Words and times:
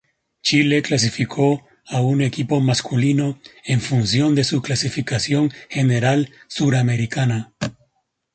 Chile 0.41 0.81
clasificó 0.81 1.67
a 1.85 2.01
un 2.01 2.21
equipo 2.21 2.59
masculino 2.59 3.39
en 3.63 3.81
función 3.81 4.33
de 4.33 4.43
su 4.43 4.63
clasificación 4.63 5.51
general 5.69 6.31
suramericana. 6.47 7.53